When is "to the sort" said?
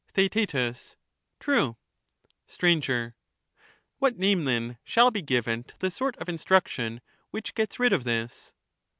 5.65-6.17